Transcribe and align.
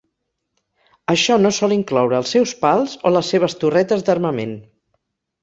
Això 1.13 1.37
no 1.41 1.51
sol 1.57 1.75
incloure 1.75 2.17
els 2.21 2.33
seus 2.37 2.55
pals 2.65 2.97
o 3.11 3.13
les 3.17 3.31
seves 3.35 3.59
torretes 3.65 4.09
d'armament. 4.09 4.59